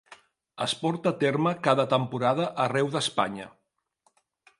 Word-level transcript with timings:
Es 0.65 0.71
porta 0.85 1.11
a 1.15 1.17
terme 1.23 1.53
cada 1.67 1.85
temporada 1.91 2.47
arreu 2.65 2.89
d'Espanya. 2.97 3.47